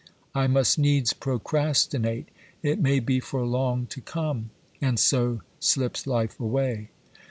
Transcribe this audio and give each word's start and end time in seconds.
I 0.33 0.47
must 0.47 0.79
needs 0.79 1.13
procrastinate, 1.13 2.29
it 2.63 2.79
may 2.79 2.99
be 2.99 3.19
for 3.19 3.45
long 3.45 3.85
to 3.91 4.01
come; 4.01 4.49
and 4.81 4.97
so 4.97 5.41
slips 5.59 6.07
life 6.07 6.39
away. 6.39 6.89